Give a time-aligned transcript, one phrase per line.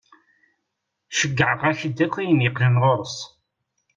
[1.09, 3.17] Cceyɛeɣ-ak-d akk ayen yeqqnen ɣur-s.